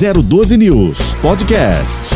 [0.00, 2.14] 012 News Podcast.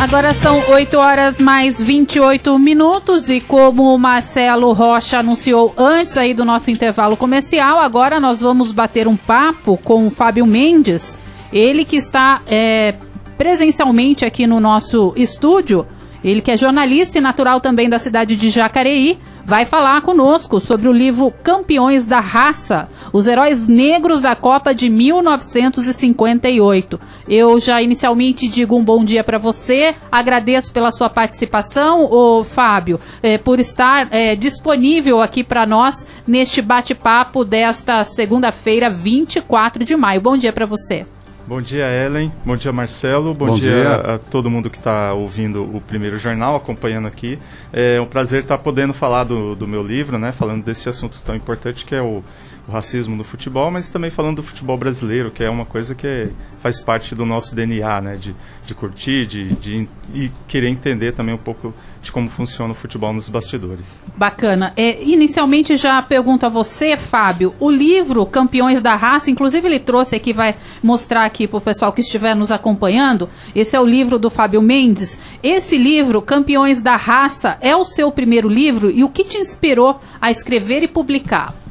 [0.00, 6.34] Agora são 8 horas mais 28 minutos e como o Marcelo Rocha anunciou antes aí
[6.34, 11.20] do nosso intervalo comercial, agora nós vamos bater um papo com o Fábio Mendes,
[11.52, 12.96] ele que está é,
[13.38, 15.86] presencialmente aqui no nosso estúdio,
[16.24, 20.88] ele que é jornalista e natural também da cidade de Jacareí, vai falar conosco sobre
[20.88, 26.98] o livro Campeões da Raça, os heróis negros da Copa de 1958.
[27.28, 32.98] Eu já inicialmente digo um bom dia para você, agradeço pela sua participação, ô Fábio,
[33.22, 40.20] é, por estar é, disponível aqui para nós neste bate-papo desta segunda-feira, 24 de maio.
[40.20, 41.06] Bom dia para você.
[41.46, 42.32] Bom dia, Ellen.
[42.42, 43.34] Bom dia, Marcelo.
[43.34, 47.38] Bom, Bom dia, dia, a todo mundo que está ouvindo o primeiro jornal, acompanhando aqui.
[47.70, 50.32] É um prazer estar tá podendo falar do, do meu livro, né?
[50.32, 52.24] Falando desse assunto tão importante que é o,
[52.66, 56.28] o racismo no futebol, mas também falando do futebol brasileiro, que é uma coisa que
[56.60, 58.16] faz parte do nosso DNA, né?
[58.16, 62.74] De, de curtir, de, de e querer entender também um pouco de como funciona o
[62.74, 64.00] futebol nos bastidores.
[64.16, 64.72] Bacana.
[64.76, 70.16] É, inicialmente já pergunto a você, Fábio, o livro Campeões da Raça, inclusive ele trouxe
[70.16, 74.18] aqui, vai mostrar aqui para o pessoal que estiver nos acompanhando, esse é o livro
[74.18, 75.18] do Fábio Mendes.
[75.42, 80.00] Esse livro, Campeões da Raça, é o seu primeiro livro e o que te inspirou
[80.20, 81.63] a escrever e publicar?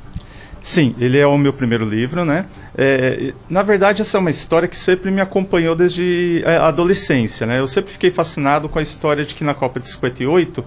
[0.64, 2.46] Sim, ele é o meu primeiro livro, né?
[2.74, 7.60] É, na verdade, essa é uma história que sempre me acompanhou desde a adolescência, né?
[7.60, 10.64] Eu sempre fiquei fascinado com a história de que na Copa de 58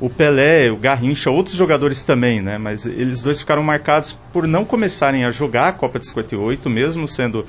[0.00, 2.56] o Pelé, o Garrincha, outros jogadores também, né?
[2.56, 7.08] Mas eles dois ficaram marcados por não começarem a jogar a Copa de 58, mesmo
[7.08, 7.44] sendo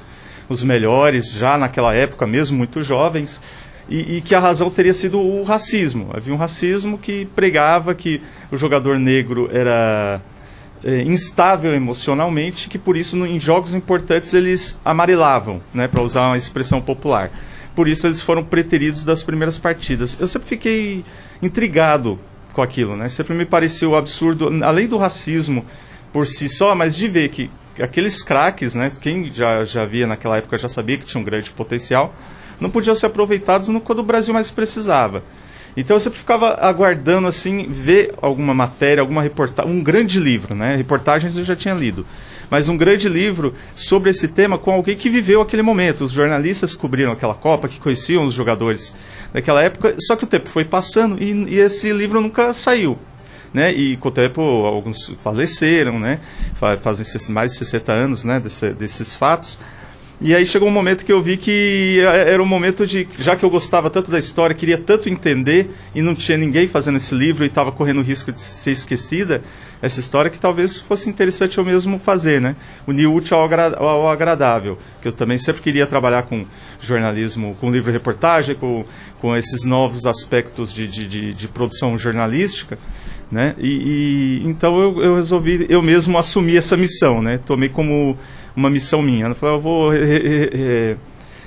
[0.50, 3.40] os melhores já naquela época, mesmo muito jovens,
[3.88, 6.10] e, e, que a razão teria sido o racismo.
[6.12, 8.20] Havia um racismo que pregava que
[8.52, 10.20] o jogador negro era
[10.84, 16.28] é, instável emocionalmente, que por isso no, em jogos importantes eles amarelavam, né, para usar
[16.28, 17.32] uma expressão popular.
[17.76, 20.18] Por isso eles foram preteridos das primeiras partidas.
[20.20, 21.04] Eu sempre fiquei
[21.42, 22.20] intrigado
[22.54, 23.10] com aquilo, né?
[23.10, 25.66] Sempre me pareceu absurdo, além do racismo
[26.12, 27.50] por si só, mas de ver que
[27.82, 31.50] aqueles craques, né, quem já, já via naquela época já sabia que tinha um grande
[31.50, 32.14] potencial,
[32.60, 35.24] não podiam ser aproveitados no, quando o Brasil mais precisava.
[35.76, 40.76] Então eu sempre ficava aguardando assim ver alguma matéria, alguma reportagem, um grande livro, né?
[40.76, 42.06] Reportagens eu já tinha lido,
[42.50, 46.04] mas um grande livro sobre esse tema com alguém que viveu aquele momento.
[46.04, 48.94] Os jornalistas cobriram aquela Copa, que conheciam os jogadores
[49.34, 49.96] daquela época.
[50.00, 52.98] Só que o tempo foi passando e, e esse livro nunca saiu.
[53.52, 53.72] Né?
[53.72, 56.20] E com o tempo alguns faleceram, né?
[56.80, 58.40] Fazem mais de 60 anos, né?
[58.40, 59.60] Desse, desses fatos.
[60.24, 63.36] E aí chegou um momento que eu vi que é, era um momento de, já
[63.36, 67.14] que eu gostava tanto da história, queria tanto entender e não tinha ninguém fazendo esse
[67.14, 69.44] livro e estava correndo o risco de ser esquecida
[69.82, 72.56] essa história, que talvez fosse interessante eu mesmo fazer, né?
[72.88, 76.46] Unir o útil ao, agra ao agradável, que eu também sempre queria trabalhar com
[76.80, 78.86] jornalismo, com livro reportagem, com,
[79.20, 82.80] com esses novos aspectos de, de, de, de produção jornalística.
[83.30, 83.56] Né?
[83.58, 87.42] E, e então eu, eu resolvi eu mesmo assumir essa missão, né?
[87.46, 88.18] Tomei como
[88.56, 89.26] uma missão minha.
[89.26, 89.92] Ela falou, eu vou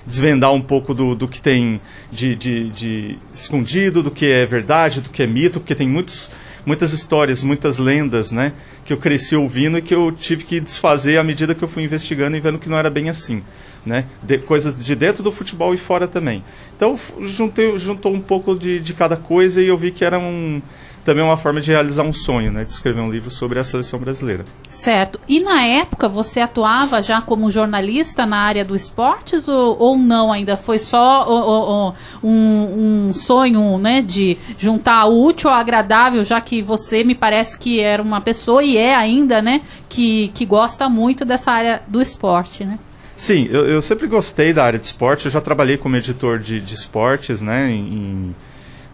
[0.06, 1.80] desvendar um pouco do, do que tem
[2.10, 6.30] de, de, de, escondido, do que é verdade, do que é mito, porque tem muitos,
[6.64, 8.52] muitas histórias, muitas lendas, né?
[8.84, 11.82] Que eu cresci ouvindo e que eu tive que desfazer à medida que eu fui
[11.82, 13.42] investigando e vendo que não era bem assim.
[13.84, 14.04] Né?
[14.20, 16.42] De, coisas de dentro do futebol e fora também.
[16.76, 20.60] Então juntei, juntou um pouco de, de cada coisa e eu vi que era um
[21.06, 22.64] também é uma forma de realizar um sonho, né?
[22.64, 24.44] De escrever um livro sobre a seleção brasileira.
[24.68, 25.20] Certo.
[25.28, 30.32] E na época você atuava já como jornalista na área do esportes ou, ou não
[30.32, 30.56] ainda?
[30.56, 31.94] Foi só ou, ou,
[32.24, 34.02] um, um, sonho, né?
[34.02, 38.64] De juntar o útil ao agradável, já que você me parece que era uma pessoa
[38.64, 39.62] e é ainda, né?
[39.88, 42.80] Que, que gosta muito dessa área do esporte, né?
[43.14, 45.26] Sim, eu, eu sempre gostei da área de esporte.
[45.26, 47.70] Eu já trabalhei como editor de, de esportes, né?
[47.70, 48.34] Em, em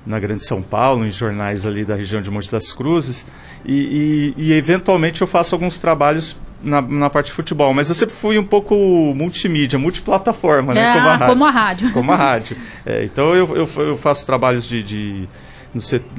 [0.07, 3.27] na Grande São Paulo, em jornais ali da região de Monte das Cruzes,
[3.65, 7.95] e, e, e eventualmente eu faço alguns trabalhos na, na, parte de futebol, mas eu
[7.95, 8.75] sempre fui um pouco
[9.17, 10.95] multimídia, multiplataforma, né?
[10.95, 11.27] como a rádio.
[11.27, 11.93] Como a rádio.
[11.93, 12.57] Como a rádio.
[12.87, 15.29] É, então eu, eu, eu, faço trabalhos de, de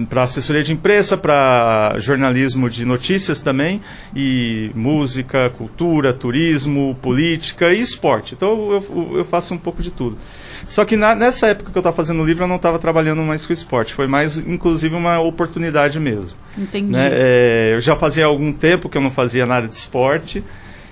[0.10, 3.82] para assessoria de imprensa, para jornalismo de notícias também,
[4.16, 8.34] e música, cultura, turismo, política e esporte.
[8.34, 10.18] Então eu, eu faço um pouco de tudo.
[10.66, 13.22] Só que na, nessa época que eu estava fazendo o livro, eu não estava trabalhando
[13.22, 13.94] mais com esporte.
[13.94, 16.38] Foi mais, inclusive, uma oportunidade mesmo.
[16.58, 16.92] Entendi.
[16.92, 17.10] Né?
[17.12, 20.44] É, eu já fazia algum tempo que eu não fazia nada de esporte.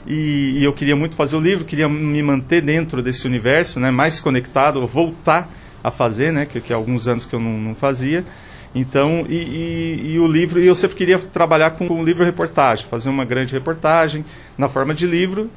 [0.05, 3.91] E, e, eu queria muito fazer o livro, queria me manter dentro desse universo, né,
[3.91, 5.47] mais conectado, voltar
[5.83, 8.25] a fazer, né, que, que há alguns anos que eu não, não fazia.
[8.73, 12.85] Então, e, e, e, o livro, e eu sempre queria trabalhar com um livro reportagem,
[12.87, 14.25] fazer uma grande reportagem
[14.57, 15.49] na forma de livro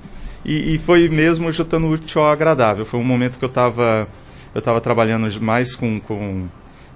[0.44, 2.84] E, e foi mesmo juntando útil ao agradável.
[2.84, 4.08] Foi um momento que eu estava
[4.54, 6.46] eu tava trabalhando mais com, com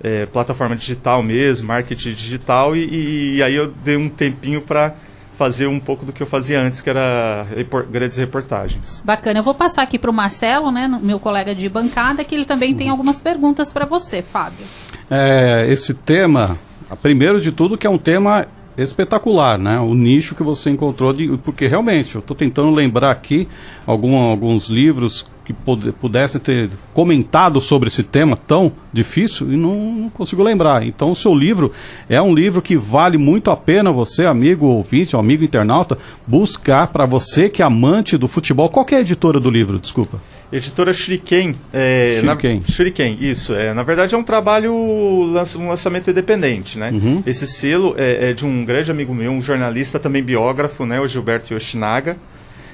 [0.00, 4.94] é, plataforma digital mesmo, marketing digital, e, e aí eu dei um tempinho para
[5.36, 9.02] fazer um pouco do que eu fazia antes, que era repor grandes reportagens.
[9.04, 9.38] Bacana.
[9.38, 12.74] Eu vou passar aqui para o Marcelo, né, meu colega de bancada, que ele também
[12.74, 14.64] tem algumas perguntas para você, Fábio.
[15.10, 16.58] É, esse tema,
[17.02, 18.46] primeiro de tudo, que é um tema
[18.82, 19.78] espetacular, né?
[19.80, 23.48] O nicho que você encontrou, de, porque realmente, eu estou tentando lembrar aqui
[23.86, 25.54] algum, alguns livros que
[25.92, 30.86] pudessem ter comentado sobre esse tema tão difícil e não, não, consigo lembrar.
[30.86, 31.72] Então, o seu livro
[32.06, 35.96] é um livro que vale muito a pena você, amigo ouvinte, amigo internauta,
[36.26, 38.68] buscar para você que é amante do futebol.
[38.68, 39.78] Qual é a editora do livro?
[39.78, 40.20] Desculpa.
[40.52, 41.54] Editora Shuriken.
[41.72, 42.60] É, Shuriken.
[42.60, 43.54] Na, Shuriken, isso.
[43.54, 46.90] É, na verdade é um trabalho, um lançamento independente, né?
[46.90, 47.22] Uhum.
[47.26, 50.98] Esse selo é, é, de um grande amigo meu, um jornalista, também biógrafo, né?
[51.00, 52.16] O Gilberto Yoshinaga.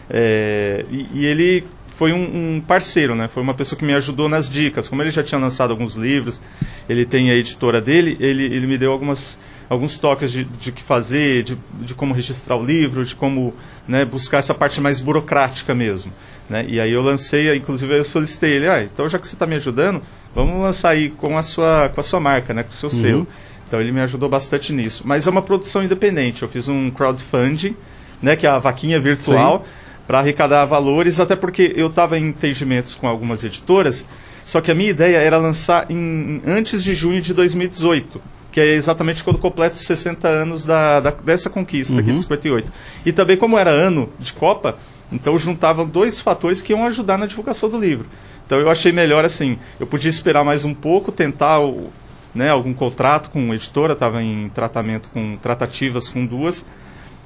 [0.08, 1.64] É, e, e ele
[1.96, 3.28] foi um, um, parceiro, né?
[3.28, 4.88] Foi uma pessoa que me ajudou nas dicas.
[4.88, 6.40] Como ele já tinha lançado alguns livros,
[6.88, 9.38] ele tem a editora dele, ele, ele me deu algumas,
[9.68, 13.52] alguns toques de, de que fazer, de, de como registrar o livro, de como
[13.86, 16.12] né, buscar essa parte mais burocrática mesmo.
[16.48, 16.64] Né?
[16.68, 19.54] E aí eu lancei, inclusive eu solicitei ele, ah, então já que você está me
[19.54, 20.02] ajudando,
[20.34, 22.62] vamos lançar aí com a sua, com a sua marca, né?
[22.62, 22.94] com o seu uhum.
[22.94, 23.28] selo.
[23.66, 25.02] Então ele me ajudou bastante nisso.
[25.06, 26.42] Mas é uma produção independente.
[26.42, 27.74] Eu fiz um crowdfunding,
[28.22, 29.66] né, que é a vaquinha virtual.
[30.06, 34.06] Para arrecadar valores, até porque eu estava em entendimentos com algumas editoras,
[34.44, 38.20] só que a minha ideia era lançar em, antes de junho de 2018,
[38.52, 42.00] que é exatamente quando completo os 60 anos da, da dessa conquista uhum.
[42.00, 42.70] aqui de 58.
[43.06, 44.76] E também, como era ano de Copa,
[45.14, 48.06] então juntavam dois fatores que iam ajudar na divulgação do livro.
[48.44, 51.90] Então eu achei melhor assim, eu podia esperar mais um pouco, tentar o,
[52.34, 56.66] né, algum contrato com uma editora, estava em tratamento com tratativas com duas,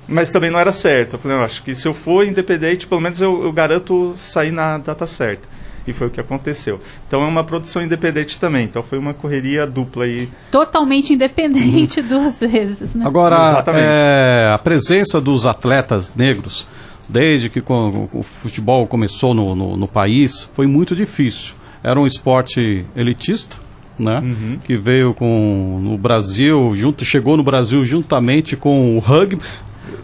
[0.07, 1.15] mas também não era certo.
[1.15, 4.53] Eu falei, eu acho que se eu for independente, pelo menos eu, eu garanto sair
[4.53, 5.49] na data certa.
[5.87, 6.79] E foi o que aconteceu.
[7.07, 8.65] Então é uma produção independente também.
[8.65, 10.29] Então foi uma correria dupla aí.
[10.51, 13.07] Totalmente independente duas vezes, né?
[13.07, 16.69] Agora, é, a presença dos atletas negros,
[17.09, 21.55] desde que o futebol começou no, no, no país, foi muito difícil.
[21.83, 23.57] Era um esporte elitista,
[23.99, 24.21] né?
[24.21, 24.59] Uhum.
[24.63, 29.43] Que veio com no Brasil, junto, chegou no Brasil juntamente com o rugby,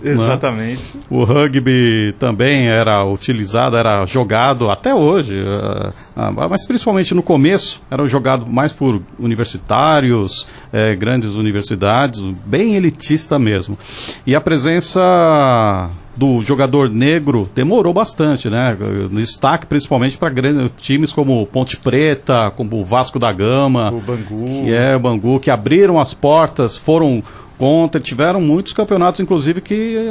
[0.05, 0.13] né?
[0.13, 0.97] Exatamente.
[0.97, 1.03] Né?
[1.09, 7.83] O rugby também era utilizado, era jogado até hoje, uh, uh, mas principalmente no começo
[7.91, 13.79] era jogado mais por universitários, eh, grandes universidades, bem elitista mesmo.
[14.27, 18.77] E a presença do jogador negro demorou bastante, né?
[19.11, 24.47] Destaque principalmente para grandes times como Ponte Preta, como o Vasco da Gama, o Bangu,
[24.47, 27.23] que é o Bangu, que abriram as portas, foram
[27.59, 30.09] contra, tiveram muitos campeonatos, inclusive, que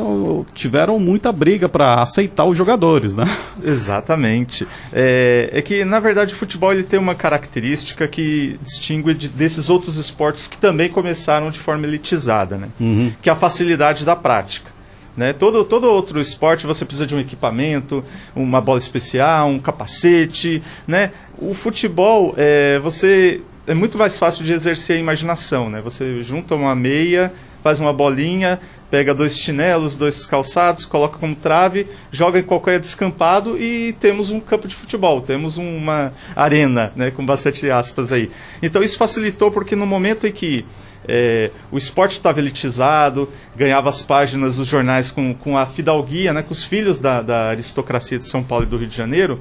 [0.54, 3.26] tiveram muita briga para aceitar os jogadores, né?
[3.64, 4.68] Exatamente.
[4.92, 9.70] É, é, que, na verdade, o futebol ele tem uma característica que distingue de, desses
[9.70, 12.70] outros esportes que também começaram de forma elitizada, né?
[12.80, 13.12] Uhum.
[13.22, 14.73] Que é a facilidade da prática.
[15.16, 15.34] Né?
[15.34, 18.04] Todo, todo outro esporte você precisa de um equipamento,
[18.36, 20.64] uma bola especial, um capacete.
[20.88, 21.12] Né?
[21.38, 25.82] O futebol, é, você é muito mais fácil de exercer a imaginação, né?
[25.82, 27.32] Você junta uma meia,
[27.64, 28.60] faz uma bolinha,
[28.92, 34.40] pega dois chinelos, dois calçados, coloca como trave, joga em qualquer descampado e temos um
[34.40, 38.30] campo de futebol, temos uma arena, né, com bastante aspas aí.
[38.62, 40.66] Então isso facilitou porque no momento em que
[41.08, 46.42] é, o esporte estava elitizado, ganhava as páginas dos jornais com, com a fidalguia, né,
[46.42, 49.40] com os filhos da, da aristocracia de São Paulo e do Rio de Janeiro,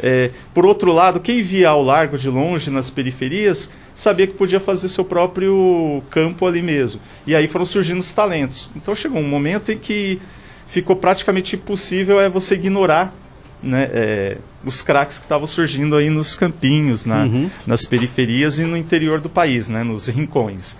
[0.00, 4.58] é, por outro lado, quem via ao largo de longe, nas periferias, sabia que podia
[4.58, 7.00] fazer seu próprio campo ali mesmo.
[7.26, 8.70] E aí foram surgindo os talentos.
[8.74, 10.20] Então chegou um momento em que
[10.66, 13.14] ficou praticamente impossível é você ignorar
[13.62, 17.50] né, é, os craques que estavam surgindo aí nos campinhos, na, uhum.
[17.66, 20.76] nas periferias e no interior do país, né, nos rincões.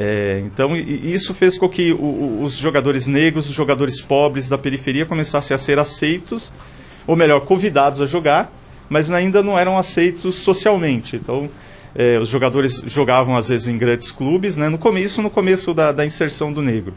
[0.00, 5.04] É, então isso fez com que o, os jogadores negros, os jogadores pobres da periferia
[5.04, 6.52] começassem a ser aceitos
[7.08, 8.52] ou melhor, convidados a jogar,
[8.86, 11.16] mas ainda não eram aceitos socialmente.
[11.16, 11.48] Então,
[11.94, 14.68] é, os jogadores jogavam às vezes em grandes clubes, né?
[14.68, 16.92] no começo, no começo da, da inserção do negro.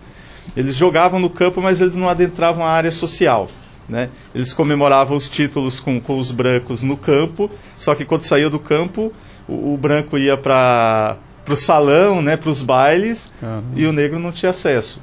[0.55, 3.47] Eles jogavam no campo, mas eles não adentravam a área social.
[3.87, 4.09] Né?
[4.35, 8.59] Eles comemoravam os títulos com, com os brancos no campo, só que quando saía do
[8.59, 9.13] campo,
[9.47, 11.17] o, o branco ia para
[11.53, 13.63] o salão, né, para os bailes, uhum.
[13.75, 15.01] e o negro não tinha acesso.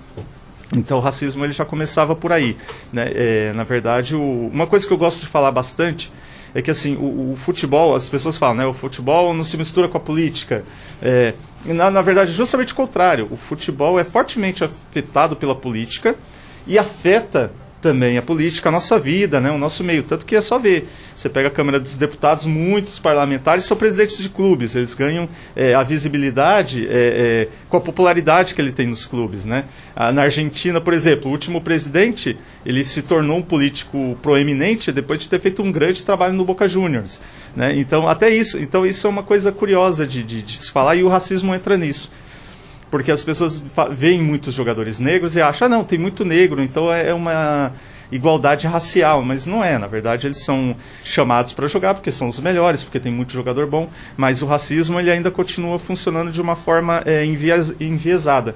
[0.76, 2.56] Então o racismo ele já começava por aí.
[2.92, 3.10] Né?
[3.14, 6.12] É, na verdade, o, uma coisa que eu gosto de falar bastante
[6.54, 9.88] é que assim o, o, futebol, as pessoas falam, né, o futebol não se mistura
[9.88, 10.64] com a política.
[11.02, 13.28] É, na, na verdade, justamente o contrário.
[13.30, 16.14] O futebol é fortemente afetado pela política
[16.66, 20.02] e afeta também a política, a nossa vida, né, o nosso meio.
[20.02, 20.88] Tanto que é só ver.
[21.14, 24.76] Você pega a Câmara dos Deputados, muitos parlamentares são presidentes de clubes.
[24.76, 29.44] Eles ganham é, a visibilidade é, é, com a popularidade que ele tem nos clubes.
[29.44, 29.64] Né?
[29.94, 35.20] Ah, na Argentina, por exemplo, o último presidente ele se tornou um político proeminente depois
[35.20, 37.20] de ter feito um grande trabalho no Boca Juniors.
[37.56, 37.74] Né?
[37.76, 38.58] Então, até isso.
[38.58, 41.76] Então, isso é uma coisa curiosa de, de, de se falar e o racismo entra
[41.76, 42.10] nisso
[42.90, 46.92] porque as pessoas veem muitos jogadores negros e acham, ah, não, tem muito negro, então
[46.92, 47.72] é, é uma
[48.10, 49.78] igualdade racial, mas não é.
[49.78, 53.66] Na verdade, eles são chamados para jogar porque são os melhores, porque tem muito jogador
[53.66, 58.54] bom, mas o racismo ele ainda continua funcionando de uma forma é, envies, enviesada.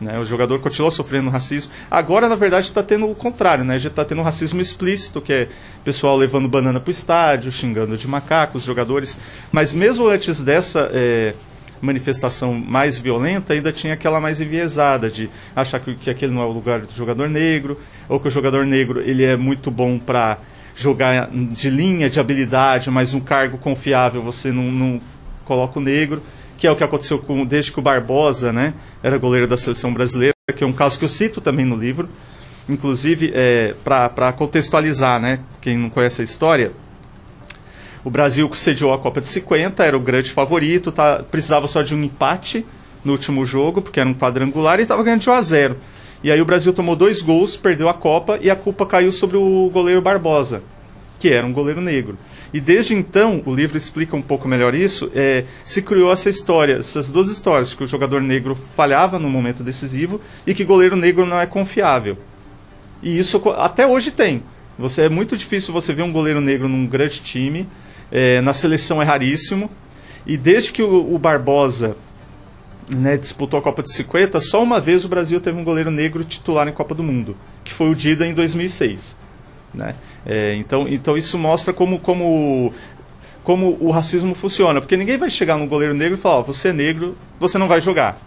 [0.00, 0.16] Né?
[0.18, 1.72] O jogador continua sofrendo racismo.
[1.90, 3.80] Agora, na verdade, está tendo o contrário, né?
[3.80, 5.48] Já está tendo racismo explícito, que é
[5.84, 9.18] pessoal levando banana para o estádio, xingando de macaco os jogadores.
[9.50, 11.34] Mas mesmo antes dessa é,
[11.80, 16.44] manifestação mais violenta, ainda tinha aquela mais enviesada de achar que, que aquele não é
[16.44, 20.38] o lugar do jogador negro, ou que o jogador negro ele é muito bom para
[20.76, 25.00] jogar de linha, de habilidade, mas um cargo confiável você não, não
[25.44, 26.22] coloca o negro,
[26.56, 29.92] que é o que aconteceu com, desde que o Barbosa né, era goleiro da seleção
[29.92, 32.08] brasileira, que é um caso que eu cito também no livro.
[32.68, 36.72] Inclusive, é, para contextualizar, né, quem não conhece a história,
[38.08, 41.94] o Brasil sediou a Copa de 50, era o grande favorito, tá, precisava só de
[41.94, 42.64] um empate
[43.04, 45.76] no último jogo, porque era um quadrangular, e estava ganhando de 1 a 0.
[46.24, 49.36] E aí o Brasil tomou dois gols, perdeu a Copa, e a culpa caiu sobre
[49.36, 50.62] o goleiro Barbosa,
[51.20, 52.16] que era um goleiro negro.
[52.50, 56.76] E desde então, o livro explica um pouco melhor isso, é, se criou essa história,
[56.78, 61.26] essas duas histórias, que o jogador negro falhava no momento decisivo e que goleiro negro
[61.26, 62.16] não é confiável.
[63.02, 64.42] E isso até hoje tem.
[64.78, 67.68] Você é muito difícil você ver um goleiro negro num grande time
[68.10, 69.70] é, na seleção é raríssimo.
[70.26, 71.96] E desde que o, o Barbosa
[72.94, 76.24] né, disputou a Copa de 50, só uma vez o Brasil teve um goleiro negro
[76.24, 79.16] titular em Copa do Mundo, que foi o Dida em 2006.
[79.72, 79.94] Né?
[80.26, 82.72] É, então, então isso mostra como, como,
[83.44, 86.68] como o racismo funciona, porque ninguém vai chegar no goleiro negro e falar: oh, você
[86.68, 88.18] é negro, você não vai jogar.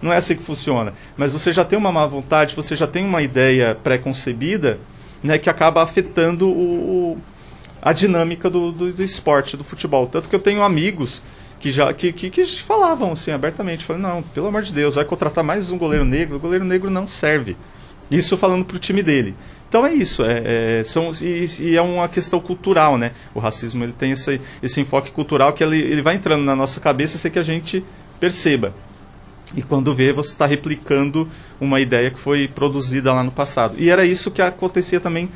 [0.00, 0.94] Não é assim que funciona.
[1.16, 4.78] Mas você já tem uma má vontade, você já tem uma ideia pré-concebida
[5.22, 7.18] né, que acaba afetando o
[7.80, 10.06] a dinâmica do, do, do, esporte, do futebol.
[10.06, 11.22] Tanto que eu tenho amigos
[11.60, 15.04] que já que, que, que falavam assim abertamente, falando, não, pelo amor de Deus, vai
[15.04, 17.56] contratar mais um goleiro negro, o goleiro negro não serve.
[18.10, 19.34] Isso falando para o time dele.
[19.68, 23.12] Então é isso, é, é são, e, e, é uma questão cultural, né?
[23.34, 26.80] O racismo ele tem esse, esse enfoque cultural que ele, ele vai entrando na nossa
[26.80, 27.84] cabeça sem que a gente
[28.18, 28.72] perceba.
[29.54, 31.28] E quando vê, você está replicando
[31.60, 33.74] uma ideia que foi produzida lá no passado.
[33.78, 35.28] E era isso que acontecia também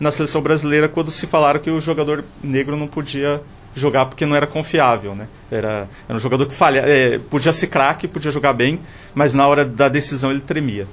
[0.00, 3.40] na seleção brasileira quando se falaram que o jogador negro não podia
[3.74, 5.28] jogar porque não era confiável, né?
[5.50, 8.80] Era, era um jogador que falha, é, podia ser craque, podia jogar bem,
[9.14, 10.88] mas na hora da decisão ele tremia.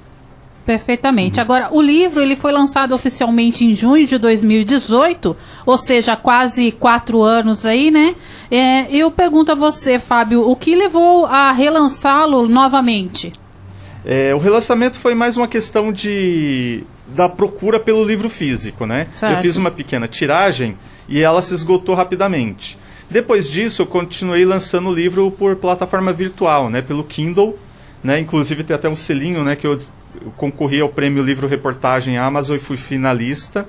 [0.66, 1.40] Perfeitamente.
[1.40, 1.44] Uhum.
[1.44, 5.36] Agora, o livro ele foi lançado oficialmente em junho de 2018,
[5.66, 8.16] ou seja, quase quatro anos aí, né?
[8.52, 13.32] É, eu pergunto a você, Fábio, o que levou a relançá-lo novamente?
[14.06, 19.08] É, o relançamento foi mais uma questão de da procura pelo livro físico, né?
[19.14, 19.36] Certo.
[19.36, 20.78] Eu fiz uma pequena tiragem
[21.08, 22.78] e ela se esgotou rapidamente.
[23.10, 26.82] Depois disso, eu continuei lançando o livro por plataforma virtual, né?
[26.82, 27.58] Pelo Kindle,
[28.04, 28.20] né?
[28.20, 29.56] Inclusive tem até um selinho, né?
[29.56, 29.80] Que eu,
[30.36, 33.68] concorri ao prêmio Livro Reportagem Amazon e fui finalista.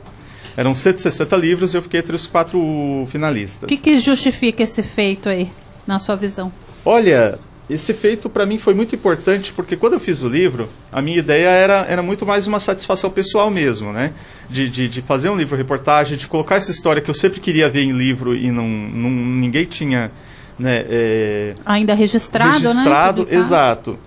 [0.56, 3.62] Eram 160 livros e eu fiquei entre os quatro finalistas.
[3.62, 5.50] O que, que justifica esse feito aí,
[5.87, 6.52] na sua visão?
[6.85, 11.02] Olha, esse feito para mim foi muito importante porque quando eu fiz o livro, a
[11.02, 14.14] minha ideia era, era muito mais uma satisfação pessoal mesmo, né?
[14.48, 17.68] De, de, de fazer um livro reportagem, de colocar essa história que eu sempre queria
[17.68, 20.10] ver em livro e não, não ninguém tinha
[20.58, 23.34] né, é, ainda registrado, registrado né?
[23.37, 23.98] exato.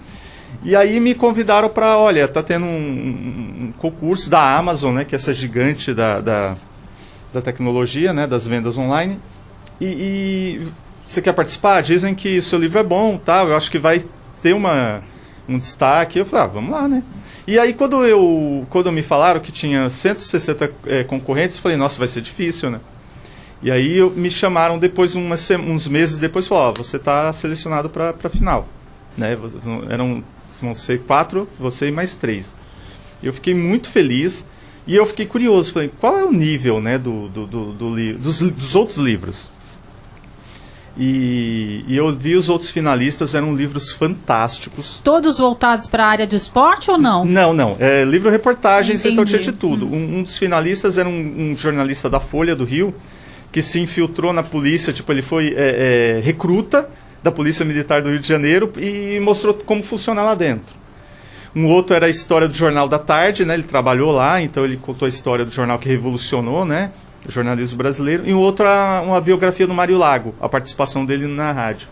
[0.64, 5.06] E aí me convidaram para, olha, tá tendo um, um, concurso da Amazon, né?
[5.06, 6.56] Que é essa gigante da, da,
[7.34, 8.28] da tecnologia, né?
[8.28, 9.18] Das vendas online.
[9.80, 10.68] e, e
[11.12, 11.82] você quer participar?
[11.82, 13.50] Dizem que seu livro é bom, tal.
[13.50, 14.02] Eu acho que vai
[14.42, 15.04] ter uma,
[15.48, 16.20] um destaque.
[16.20, 17.04] Eu falei, ah, vamos lá, né?
[17.46, 22.00] E aí quando eu quando me falaram que tinha 160 é, concorrentes, eu falei, nossa,
[22.00, 22.80] vai ser difícil, né?
[23.62, 28.16] E aí eu, me chamaram depois, uns meses depois, falaram, ó, você está selecionado para
[28.24, 28.68] a final.
[29.16, 29.38] Né?
[29.90, 30.24] Eram,
[30.62, 32.56] vão ser quatro, você e mais três.
[33.22, 34.48] Eu fiquei muito feliz
[34.88, 38.40] e eu fiquei curioso, falei, qual é o nível né, do, do, do, do dos,
[38.40, 39.50] dos outros livros?
[40.98, 45.00] E, e, eu vi os outros finalistas, eram livros fantásticos.
[45.04, 47.24] Todos voltados para a área de esporte ou não?
[47.24, 47.78] Não, não.
[47.80, 49.86] É, livro reportagens, então tinha de tudo.
[49.86, 49.94] Hum.
[49.94, 52.94] Um, um, dos finalistas era um, um, jornalista da Folha do Rio,
[53.52, 56.90] que se infiltrou na polícia, tipo, ele foi é, é, recruta
[57.24, 60.76] da Polícia Militar do Rio de Janeiro e mostrou como funciona lá dentro.
[61.56, 63.54] Um outro era a história do Jornal da Tarde, né?
[63.54, 66.92] Ele trabalhou lá, então ele contou a história do jornal que revolucionou, né?
[67.28, 68.28] Jornalismo brasileiro.
[68.28, 68.66] E outro,
[69.04, 71.88] uma biografia do Mário Lago, a participação dele na rádio.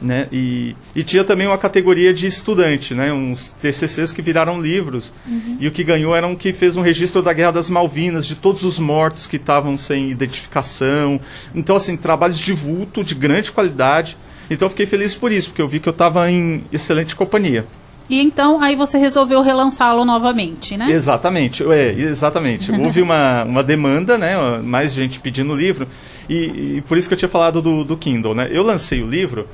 [0.00, 0.26] Né?
[0.32, 3.12] E, e tinha também uma categoria de estudante, né?
[3.12, 5.12] uns TCCs que viraram livros.
[5.24, 5.56] Uhum.
[5.60, 8.34] E o que ganhou era um que fez um registro da Guerra das Malvinas, de
[8.34, 11.20] todos os mortos que estavam sem identificação.
[11.54, 14.16] Então, assim, trabalhos de vulto, de grande qualidade.
[14.50, 17.64] Então, eu fiquei feliz por isso, porque eu vi que eu estava em excelente companhia.
[18.08, 20.90] E então aí você resolveu relançá-lo novamente, né?
[20.90, 22.70] Exatamente, é, exatamente.
[22.72, 24.36] Houve uma, uma demanda, né?
[24.62, 25.86] Mais gente pedindo o livro.
[26.28, 28.48] E, e, por isso que eu tinha falado do, do Kindle, né?
[28.50, 29.48] Eu lancei o livro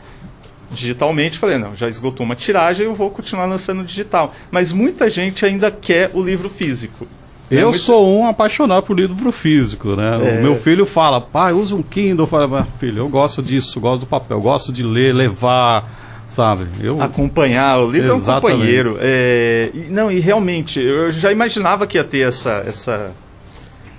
[0.71, 4.35] digitalmente, falei, não, já esgotou uma tiragem, eu vou continuar lançando digital.
[4.50, 7.07] Mas muita gente ainda quer o livro físico.
[7.50, 7.83] Eu muito...
[7.83, 10.37] sou um apaixonado por livro físico, né?
[10.37, 10.38] É...
[10.38, 12.25] O meu filho fala, pai, usa um Kindle.
[12.25, 16.66] Eu falo, filho, eu gosto disso, gosto do papel, gosto de ler, levar, sabe?
[16.80, 17.00] Eu...
[17.00, 18.28] Acompanhar, o livro Exatamente.
[18.28, 18.99] é um companheiro.
[19.00, 19.70] É...
[19.75, 23.11] E, não, e realmente, eu já imaginava que ia ter essa, essa,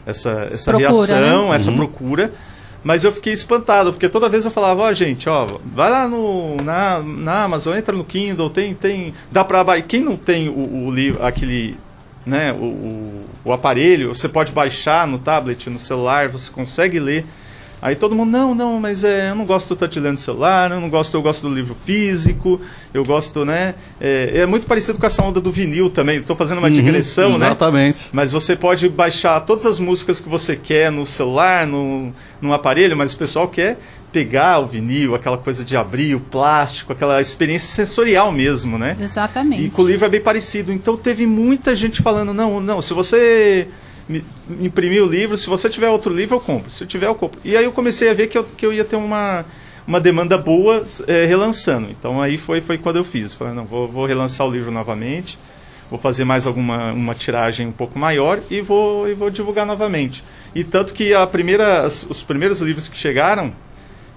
[0.06, 1.56] essa, essa procura, reação, né?
[1.56, 1.78] essa uhum.
[1.78, 2.32] procura.
[2.82, 6.08] Mas eu fiquei espantado, porque toda vez eu falava, ó, oh, gente, ó, vai lá
[6.08, 10.86] no, na, na Amazon, entra no Kindle, tem, tem, dá pra quem não tem o,
[10.86, 11.76] o livro, aquele,
[12.26, 17.26] né, o, o, o aparelho, você pode baixar no tablet, no celular, você consegue ler.
[17.82, 20.80] Aí todo mundo, não, não, mas é, eu não gosto de ler no celular, eu
[20.80, 22.60] não gosto, eu gosto do livro físico,
[22.94, 23.76] eu gosto, né?
[24.02, 26.20] É, é muito parecido com essa onda do vinil também.
[26.20, 27.46] Estou fazendo uma uhum, digressão, né?
[27.48, 28.10] Exatamente.
[28.12, 32.98] Mas você pode baixar todas as músicas que você quer no celular, no, no aparelho,
[32.98, 33.80] mas o pessoal quer
[34.12, 38.98] pegar o vinil, aquela coisa de abrir o plástico, aquela experiência sensorial mesmo, né?
[39.00, 39.64] Exatamente.
[39.64, 40.74] E com o livro é bem parecido.
[40.74, 43.68] Então teve muita gente falando, não, não, se você
[44.60, 46.72] imprimir o livro, se você tiver outro livro, eu compro.
[46.72, 47.40] Se eu tiver, eu compro.
[47.44, 49.46] E aí eu comecei a ver que eu, que eu ia ter uma,
[49.86, 51.90] uma demanda boa é, relançando.
[51.92, 53.34] Então aí foi, foi quando eu fiz.
[53.34, 55.38] Falei, não, vou, vou relançar o livro novamente,
[55.90, 60.24] vou fazer mais alguma uma tiragem um pouco maior e vou, e vou divulgar novamente.
[60.56, 63.54] E tanto que a primeira, os primeiros livros que chegaram,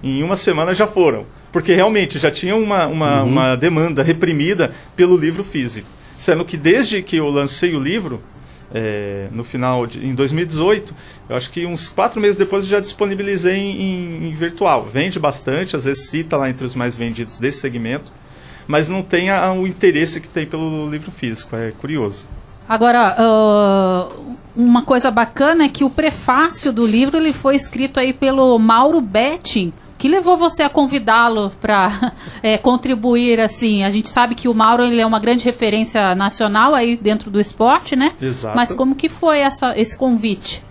[0.03, 1.25] em uma semana já foram.
[1.51, 3.29] Porque realmente já tinha uma, uma, uhum.
[3.29, 5.87] uma demanda reprimida pelo livro físico.
[6.17, 8.21] Sendo que desde que eu lancei o livro,
[8.73, 10.95] é, no final de em 2018,
[11.29, 14.83] eu acho que uns quatro meses depois eu já disponibilizei em, em, virtual.
[14.83, 18.11] Vende bastante, às vezes cita lá entre os mais vendidos desse segmento,
[18.65, 21.55] mas não tem a, o interesse que tem pelo livro físico.
[21.55, 22.27] É curioso.
[22.67, 28.13] Agora, uh, uma coisa bacana é que o prefácio do livro ele foi escrito aí
[28.13, 32.11] pelo Mauro Betting, que levou você a convidá-lo para
[32.43, 33.85] é, contribuir assim?
[33.85, 37.39] A gente sabe que o Mauro ele é uma grande referência nacional aí dentro do
[37.39, 38.11] esporte, né?
[38.21, 38.53] Exato.
[38.53, 40.61] Mas como que foi essa, esse convite?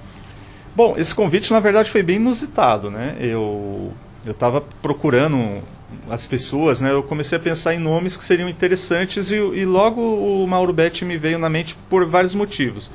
[0.76, 3.16] Bom, esse convite na verdade foi bem inusitado, né?
[3.20, 3.90] Eu
[4.22, 5.62] eu estava procurando
[6.10, 6.92] as pessoas, né?
[6.92, 11.06] Eu comecei a pensar em nomes que seriam interessantes e, e logo o Mauro Betti
[11.06, 12.90] me veio na mente por vários motivos.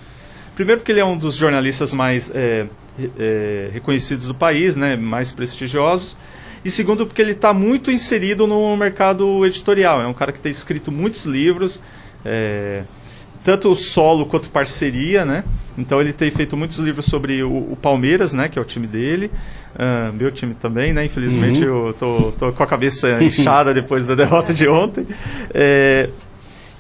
[0.58, 2.66] Primeiro porque ele é um dos jornalistas mais é,
[3.20, 6.18] é, reconhecidos do país, né, mais prestigiosos.
[6.66, 10.02] E segundo, porque ele está muito inserido no mercado editorial.
[10.02, 11.80] É um cara que tem escrito muitos livros,
[12.26, 12.82] é,
[13.44, 15.44] tanto solo quanto parceria, né?
[15.78, 18.50] Então ele tem feito muitos livros sobre o, o Palmeiras, né?
[18.50, 19.30] Que é o time dele.
[19.76, 21.06] Uh, meu time também, né?
[21.06, 21.90] Infelizmente uhum.
[21.90, 25.06] eu tô, tô, com a cabeça inchada depois da derrota de ontem.
[25.54, 26.10] É,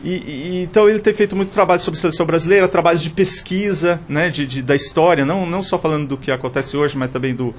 [0.03, 4.29] e, e, então ele tem feito muito trabalho sobre seleção brasileira, trabalhos de pesquisa né,
[4.29, 7.53] de, de, da história, não, não só falando do que acontece hoje, mas também do,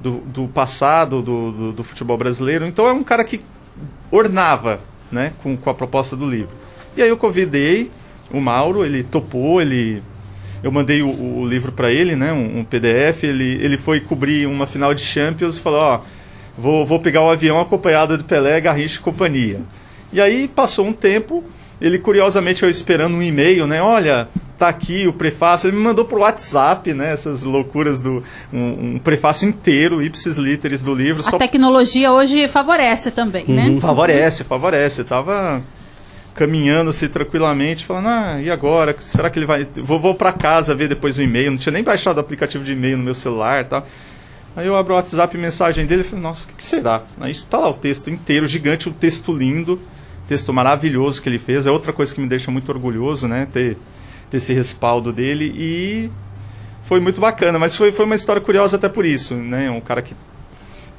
[0.00, 2.66] do, do passado do, do, do, futebol brasileiro.
[2.66, 3.40] Então é um cara que
[4.10, 4.80] ornava
[5.12, 6.50] né, com, com a proposta do livro.
[6.96, 7.90] E aí eu convidei
[8.30, 10.02] o Mauro, ele topou, ele
[10.62, 14.46] eu mandei o, o livro para ele, né, um, um, PDF, ele, ele foi cobrir
[14.46, 16.00] uma final de Champions e falou, ó,
[16.58, 19.60] vou, vou pegar o avião acompanhado de Pelé, Garrincha e companhia.
[20.12, 21.44] E aí passou um tempo,
[21.80, 23.82] ele curiosamente eu esperando um e-mail, né?
[23.82, 25.68] Olha, tá aqui o prefácio.
[25.68, 27.12] Ele me mandou pro WhatsApp, né?
[27.12, 31.22] Essas loucuras do um, um prefácio inteiro, ipsis literis do livro.
[31.26, 33.64] A tecnologia hoje favorece também, né?
[33.64, 33.74] uhum.
[33.74, 33.80] né?
[33.80, 35.02] Favorece, favorece.
[35.02, 35.62] Eu tava
[36.34, 38.96] caminhando assim tranquilamente, falando, ah, e agora?
[39.02, 39.66] Será que ele vai.
[39.76, 41.50] Vou, vou para casa ver depois o e-mail.
[41.50, 43.86] Não tinha nem baixado o aplicativo de e-mail no meu celular e tal.
[44.56, 47.02] Aí eu abro o WhatsApp mensagem dele e falei, nossa, o que, que será?
[47.20, 49.78] Aí tá lá o texto inteiro, gigante, o um texto lindo
[50.28, 51.66] texto maravilhoso que ele fez.
[51.66, 53.46] É outra coisa que me deixa muito orgulhoso, né?
[53.52, 53.76] Ter,
[54.30, 55.52] ter esse respaldo dele.
[55.56, 56.10] E
[56.82, 57.58] foi muito bacana.
[57.58, 59.70] Mas foi, foi uma história curiosa até por isso, né?
[59.70, 60.14] Um cara que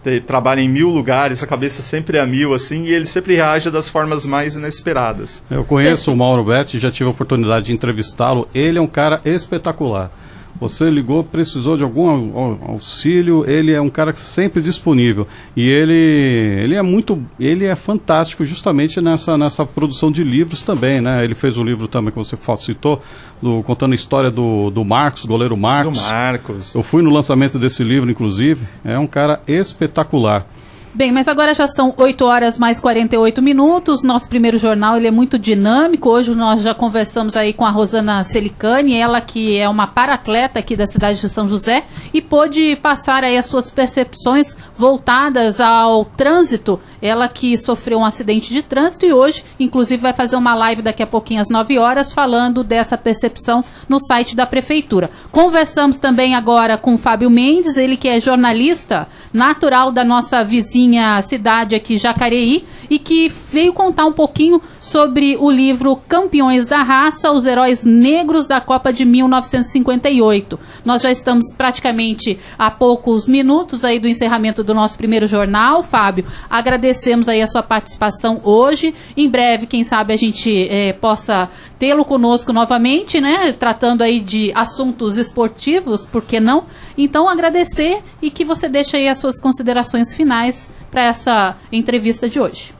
[0.03, 3.35] te, trabalha em mil lugares, a cabeça sempre é a mil, assim, e ele sempre
[3.35, 5.43] reage das formas mais inesperadas.
[5.49, 8.47] Eu conheço o Mauro Betti, já tive a oportunidade de entrevistá-lo.
[8.53, 10.11] Ele é um cara espetacular
[10.59, 15.27] Você ligou, precisou de algum auxílio, ele é um cara sempre disponível.
[15.55, 20.99] E ele, ele é muito, ele é fantástico justamente nessa, nessa produção de livros também,
[20.99, 21.23] né?
[21.23, 23.01] Ele fez um livro também que você citou,
[23.41, 25.99] do, contando a história do, do Marcos, goleiro Marcos.
[25.99, 26.75] Do Marcos.
[26.75, 28.67] Eu fui no lançamento desse livro, inclusive.
[28.83, 30.47] É um cara espetacular.
[30.97, 34.03] Bem, mas agora já são 8 horas mais 48 minutos.
[34.03, 36.09] Nosso primeiro jornal ele é muito dinâmico.
[36.09, 40.75] Hoje nós já conversamos aí com a Rosana Celicani, ela que é uma paratleta aqui
[40.75, 46.79] da cidade de São José e pôde passar aí as suas percepções voltadas ao trânsito.
[47.01, 51.03] Ela que sofreu um acidente de trânsito e hoje, inclusive, vai fazer uma live daqui
[51.03, 55.09] a pouquinho às 9 horas falando dessa percepção no site da prefeitura.
[55.31, 61.21] Conversamos também agora com o Fábio Mendes, ele que é jornalista natural da nossa vizinha
[61.21, 67.31] cidade aqui, Jacareí, e que veio contar um pouquinho sobre o livro Campeões da Raça,
[67.31, 70.57] os heróis negros da Copa de 1958.
[70.85, 76.25] Nós já estamos praticamente a poucos minutos aí do encerramento do nosso primeiro jornal, Fábio.
[76.49, 78.95] Agradecemos aí a sua participação hoje.
[79.15, 83.51] Em breve, quem sabe a gente é, possa tê-lo conosco novamente, né?
[83.51, 86.63] Tratando aí de assuntos esportivos, por que não?
[86.97, 92.39] Então, agradecer e que você deixe aí as suas considerações finais para essa entrevista de
[92.39, 92.76] hoje.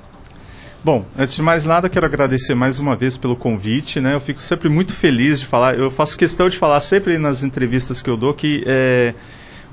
[0.88, 4.00] Bom, antes de mais nada, quero agradecer mais uma vez pelo convite.
[4.00, 4.14] Né?
[4.14, 5.78] Eu fico sempre muito feliz de falar.
[5.78, 9.14] Eu faço questão de falar sempre nas entrevistas que eu dou que é,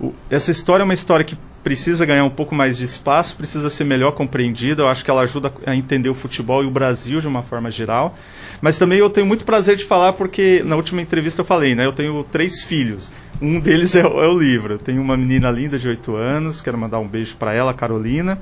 [0.00, 3.70] o, essa história é uma história que precisa ganhar um pouco mais de espaço, precisa
[3.70, 4.82] ser melhor compreendida.
[4.82, 7.70] Eu acho que ela ajuda a entender o futebol e o Brasil de uma forma
[7.70, 8.18] geral.
[8.60, 11.86] Mas também eu tenho muito prazer de falar porque na última entrevista eu falei, né?
[11.86, 13.12] Eu tenho três filhos.
[13.40, 14.72] Um deles é, é o livro.
[14.72, 18.36] Eu tenho uma menina linda de 8 anos, quero mandar um beijo para ela, Carolina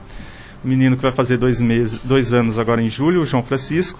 [0.64, 3.98] menino que vai fazer dois, meses, dois anos agora em julho, o João Francisco.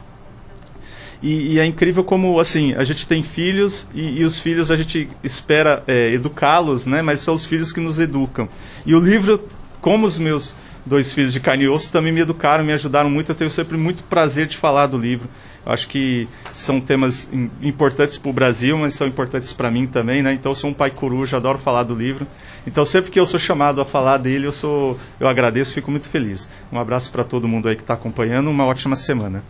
[1.22, 4.76] E, e, é incrível como, assim, a gente tem filhos e, e os filhos a
[4.76, 7.00] gente espera é, educá-los, né?
[7.00, 8.48] Mas são os filhos que nos educam.
[8.84, 9.48] E o livro,
[9.80, 13.30] como os meus dois filhos de carne e osso, também me educaram, me ajudaram muito.
[13.30, 15.28] Eu tenho sempre muito prazer de falar do livro.
[15.64, 17.28] Eu acho que são temas
[17.60, 20.32] importantes para o Brasil, mas são importantes para mim também, né?
[20.32, 22.26] Então, eu sou um pai coruja, adoro falar do livro.
[22.66, 26.08] Então, sempre que eu sou chamado a falar dele, eu sou, eu agradeço, fico muito
[26.08, 26.48] feliz.
[26.72, 29.42] Um abraço para todo mundo aí que está acompanhando, uma ótima semana.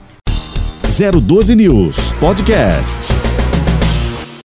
[0.83, 3.32] 012 News Podcast.